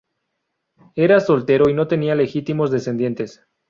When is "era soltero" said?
0.95-1.69